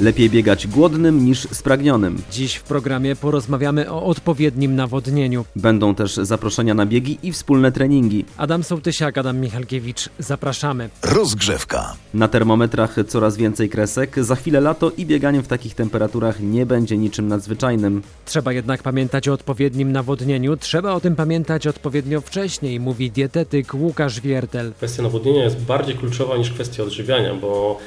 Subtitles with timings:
[0.00, 2.22] Lepiej biegać głodnym niż spragnionym.
[2.30, 5.44] Dziś w programie porozmawiamy o odpowiednim nawodnieniu.
[5.56, 8.24] Będą też zaproszenia na biegi i wspólne treningi.
[8.36, 10.90] Adam Sołtysiak, Adam Michalkiewicz, zapraszamy.
[11.02, 11.96] Rozgrzewka.
[12.14, 16.96] Na termometrach coraz więcej kresek, za chwilę lato i bieganie w takich temperaturach nie będzie
[16.96, 18.02] niczym nadzwyczajnym.
[18.24, 20.56] Trzeba jednak pamiętać o odpowiednim nawodnieniu.
[20.56, 24.72] Trzeba o tym pamiętać odpowiednio wcześniej, mówi dietetyk Łukasz Wiertel.
[24.72, 27.78] Kwestia nawodnienia jest bardziej kluczowa niż kwestia odżywiania, bo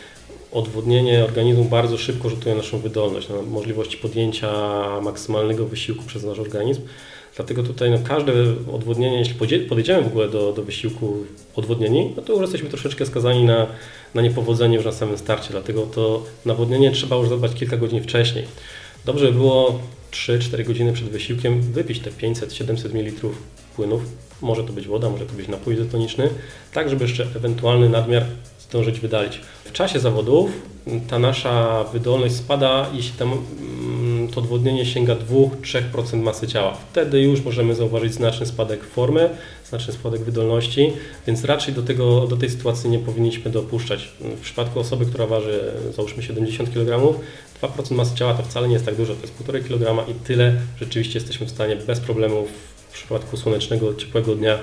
[0.52, 4.52] odwodnienie organizmu bardzo szybko rzutuje na naszą wydolność, na możliwości podjęcia
[5.02, 6.82] maksymalnego wysiłku przez nasz organizm.
[7.36, 8.34] Dlatego tutaj no, każde
[8.74, 9.36] odwodnienie, jeśli
[9.70, 11.18] podejdziemy w ogóle do, do wysiłku
[11.56, 13.68] odwodnieni, no to już jesteśmy troszeczkę skazani na,
[14.14, 15.50] na niepowodzenie już na samym starcie.
[15.52, 18.46] Dlatego to nawodnienie trzeba już zadbać kilka godzin wcześniej.
[19.06, 19.80] Dobrze by było
[20.12, 23.28] 3-4 godziny przed wysiłkiem wypić te 500-700 ml
[23.76, 24.02] płynów.
[24.42, 26.30] Może to być woda, może to być napój izotoniczny,
[26.74, 28.26] tak żeby jeszcze ewentualny nadmiar
[28.70, 29.42] zdążyć wydalić.
[29.66, 30.52] W czasie zawodów
[31.08, 36.78] ta nasza wydolność spada, jeśli tam mm, to odwodnienie sięga 2-3% masy ciała.
[36.92, 39.30] Wtedy już możemy zauważyć znaczny spadek formy,
[39.70, 40.94] znaczny spadek wydolności,
[41.28, 44.12] więc raczej do, tego, do tej sytuacji nie powinniśmy dopuszczać.
[44.20, 47.20] W przypadku osoby, która waży załóżmy 70 kg,
[47.62, 50.54] 2% masy ciała to wcale nie jest tak dużo, to jest 1,5 kg i tyle
[50.80, 52.50] rzeczywiście jesteśmy w stanie bez problemów
[52.90, 54.60] w przypadku słonecznego, ciepłego dnia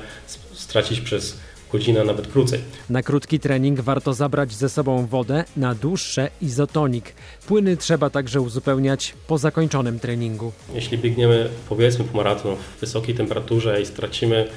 [0.53, 1.37] stracić przez
[1.75, 2.61] godzina, nawet krócej.
[2.91, 7.13] Na krótki trening warto zabrać ze sobą wodę, na dłuższe izotonik.
[7.47, 10.53] Płyny trzeba także uzupełniać po zakończonym treningu.
[10.75, 14.49] Jeśli biegniemy powiedzmy po maraton w wysokiej temperaturze i stracimy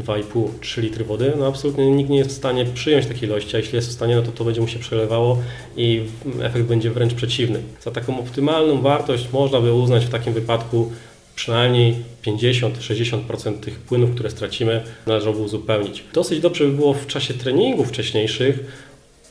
[0.00, 3.76] 2,5-3 litry wody, no absolutnie nikt nie jest w stanie przyjąć takiej ilości, a jeśli
[3.76, 5.38] jest w stanie, no to to będzie mu się przelewało
[5.76, 6.02] i
[6.42, 7.60] efekt będzie wręcz przeciwny.
[7.80, 10.92] Za taką optymalną wartość można by uznać w takim wypadku
[11.36, 11.96] przynajmniej
[12.26, 16.04] 50-60% tych płynów, które stracimy, należałoby uzupełnić.
[16.12, 18.60] Dosyć dobrze by było w czasie treningów wcześniejszych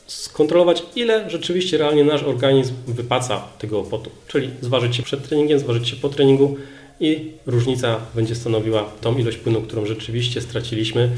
[0.06, 4.10] skontrolować, ile rzeczywiście realnie nasz organizm wypaca tego potu.
[4.28, 6.56] Czyli zważyć się przed treningiem, zważyć się po treningu
[7.00, 11.10] i różnica będzie stanowiła tą ilość płynu, którą rzeczywiście straciliśmy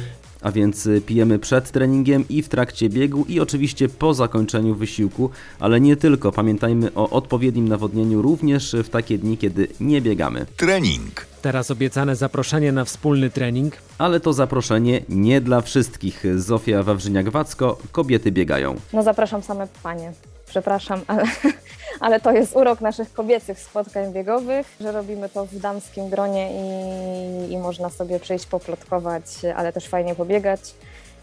[0.46, 5.30] a więc y, pijemy przed treningiem i w trakcie biegu i oczywiście po zakończeniu wysiłku,
[5.60, 6.32] ale nie tylko.
[6.32, 10.46] Pamiętajmy o odpowiednim nawodnieniu również w takie dni, kiedy nie biegamy.
[10.56, 11.26] Trening.
[11.42, 13.76] Teraz obiecane zaproszenie na wspólny trening.
[13.98, 16.24] Ale to zaproszenie nie dla wszystkich.
[16.36, 18.74] Zofia Wawrzyniak-Wacko, kobiety biegają.
[18.92, 20.12] No zapraszam same panie.
[20.46, 21.24] Przepraszam, ale
[22.00, 26.50] ale to jest urok naszych kobiecych spotkań biegowych, że robimy to w damskim gronie
[27.48, 29.24] i, i można sobie przyjść poplotkować,
[29.56, 30.60] ale też fajnie pobiegać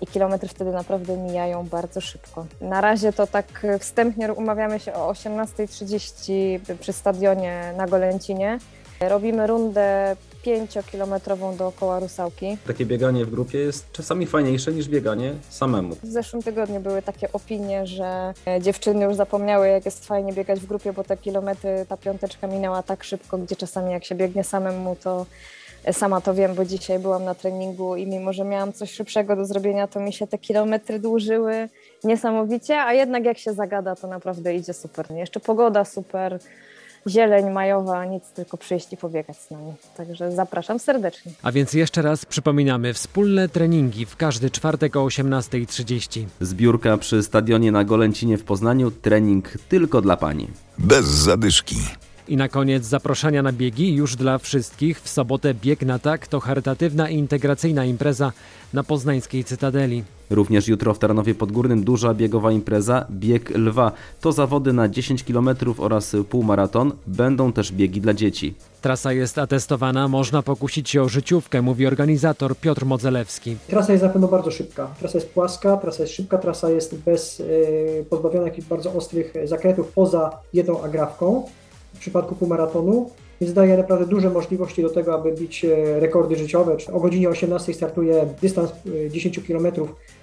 [0.02, 2.46] i kilometry wtedy naprawdę mijają bardzo szybko.
[2.62, 8.60] Na razie to tak wstępnie umawiamy się o 18.30 przy stadionie na Golęcinie.
[9.00, 12.58] Robimy rundę 5-kilometrową dookoła Rusałki.
[12.68, 15.96] Takie bieganie w grupie jest czasami fajniejsze niż bieganie samemu.
[16.04, 20.60] W zeszłym tygodniu były takie opinie, że e, dziewczyny już zapomniały, jak jest fajnie biegać
[20.60, 24.44] w grupie, bo te kilometry, ta piąteczka minęła tak szybko, gdzie czasami jak się biegnie
[24.44, 25.26] samemu, to
[25.84, 29.36] e, sama to wiem, bo dzisiaj byłam na treningu i mimo, że miałam coś szybszego
[29.36, 31.70] do zrobienia, to mi się te kilometry dłużyły
[32.04, 35.12] niesamowicie, a jednak jak się zagada, to naprawdę idzie super.
[35.12, 36.40] Jeszcze pogoda super,
[37.08, 39.74] zieleń majowa, nic, tylko przyjść i pobiegać z nami.
[39.98, 41.32] Także zapraszam serdecznie.
[41.44, 46.26] A więc jeszcze raz przypominamy, wspólne treningi w każdy czwartek o 18.30.
[46.42, 50.48] Zbiórka przy stadionie na Golęcinie w Poznaniu, trening tylko dla pani.
[50.78, 51.76] Bez zadyszki.
[52.28, 55.02] I na koniec zaproszenia na biegi już dla wszystkich.
[55.02, 58.32] W sobotę bieg na tak to charytatywna i integracyjna impreza
[58.74, 60.04] na poznańskiej Cytadeli.
[60.30, 63.92] Również jutro w Tarnowie Podgórnym duża biegowa impreza Bieg Lwa.
[64.22, 66.92] To zawody na 10 km oraz półmaraton.
[67.08, 68.54] Będą też biegi dla dzieci.
[68.82, 73.58] Trasa jest atestowana, można pokusić się o życiówkę, mówi organizator Piotr Modzelewski.
[73.68, 74.88] Trasa jest na pewno bardzo szybka.
[75.00, 79.88] Trasa jest płaska, trasa jest szybka, trasa jest bez yy, pozbawiona jakichś bardzo ostrych zakrętów
[79.88, 81.63] poza jedną agrawką w
[82.04, 83.10] przypadku półmaratonu,
[83.42, 86.78] więc daje naprawdę duże możliwości do tego, aby bić e, rekordy życiowe.
[86.94, 88.72] O godzinie 18 startuje dystans
[89.10, 89.68] 10 km,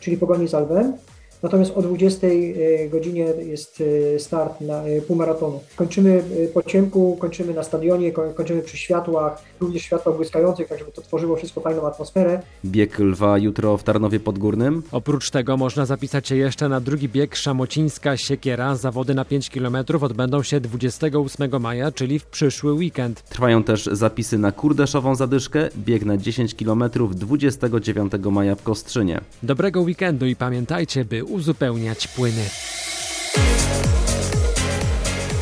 [0.01, 0.93] czyli pogoni z Alwem.
[1.43, 3.83] Natomiast o 20 e, godzinie jest
[4.15, 5.61] e, start na e, półmaratonu.
[5.77, 6.23] Kończymy
[6.55, 11.37] po ciemku, kończymy na stadionie, kończymy przy światłach, również światłach błyskających, tak żeby to tworzyło
[11.37, 12.43] wszystko fajną atmosferę.
[12.65, 14.83] Bieg lwa jutro w Tarnowie Podgórnym.
[14.93, 18.77] Oprócz tego można zapisać się jeszcze na drugi bieg Szamocińska Siekiera.
[18.77, 23.23] Zawody na 5 km odbędą się 28 maja, czyli w przyszły weekend.
[23.23, 26.85] Trwają też zapisy na Kurdeszową Zadyszkę, bieg na 10 km
[27.15, 29.21] 29 maja w Kostrzynie.
[29.43, 32.45] Dobrego weekendu i pamiętajcie, by uzupełniać płyny.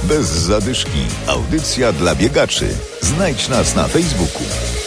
[0.02, 1.06] Bez zadyszki.
[1.26, 2.68] Audycja dla biegaczy.
[3.00, 4.77] Znajdź nas na Facebooku.